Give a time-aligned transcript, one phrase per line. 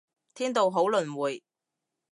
[0.33, 1.43] 天道好輪迴